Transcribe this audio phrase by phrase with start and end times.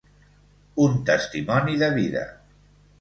[0.85, 2.25] Un testimoni de vida.